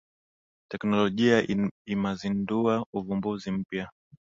[0.71, 1.37] Teknologia
[1.85, 3.89] imazindua uvumbuzi mpya.